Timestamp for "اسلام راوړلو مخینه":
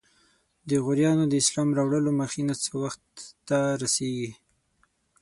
1.43-2.53